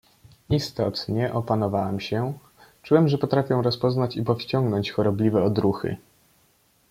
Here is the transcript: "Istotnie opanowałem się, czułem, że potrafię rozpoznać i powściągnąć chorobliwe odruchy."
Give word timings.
"Istotnie 0.49 1.33
opanowałem 1.33 1.99
się, 1.99 2.33
czułem, 2.83 3.07
że 3.09 3.17
potrafię 3.17 3.61
rozpoznać 3.61 4.17
i 4.17 4.23
powściągnąć 4.23 4.91
chorobliwe 4.91 5.43
odruchy." 5.43 5.97